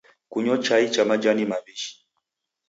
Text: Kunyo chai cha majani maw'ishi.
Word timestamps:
Kunyo 0.31 0.55
chai 0.65 0.85
cha 0.93 1.01
majani 1.09 1.43
maw'ishi. 1.51 1.91